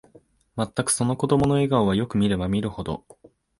[0.55, 3.05] まったく、その子供の笑顔は、よく見れば見るほど、